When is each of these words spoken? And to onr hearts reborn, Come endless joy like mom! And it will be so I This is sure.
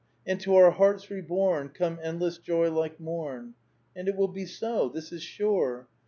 And 0.25 0.39
to 0.39 0.49
onr 0.49 0.73
hearts 0.73 1.11
reborn, 1.11 1.69
Come 1.75 1.99
endless 2.01 2.39
joy 2.39 2.71
like 2.71 2.99
mom! 2.99 3.53
And 3.95 4.07
it 4.07 4.15
will 4.15 4.27
be 4.29 4.47
so 4.47 4.89
I 4.89 4.93
This 4.93 5.11
is 5.11 5.21
sure. 5.21 5.87